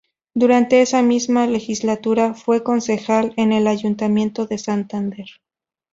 [0.33, 5.27] Durante esa misma legislatura, fue Concejal en el Ayuntamiento de Santander.